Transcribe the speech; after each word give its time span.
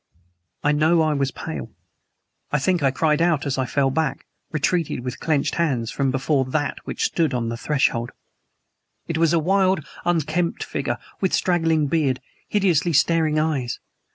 I 0.63 0.71
know 0.71 1.03
I 1.03 1.13
was 1.13 1.29
very 1.29 1.57
pale. 1.57 1.75
I 2.51 2.57
think 2.57 2.81
I 2.81 2.89
cried 2.89 3.21
out 3.21 3.45
as 3.45 3.59
I 3.59 3.67
fell 3.67 3.91
back 3.91 4.25
retreated 4.51 5.01
with 5.01 5.19
clenched 5.19 5.53
hands 5.61 5.91
from 5.91 6.09
before 6.09 6.43
THAT 6.43 6.79
which 6.85 7.03
stood 7.03 7.35
on 7.35 7.49
the 7.49 7.55
threshold. 7.55 8.11
It 9.07 9.19
was 9.19 9.31
a 9.31 9.37
wild, 9.37 9.85
unkempt 10.03 10.63
figure, 10.63 10.97
with 11.19 11.33
straggling 11.35 11.85
beard, 11.85 12.19
hideously 12.47 12.93
staring 12.93 13.37
eyes. 13.37 13.79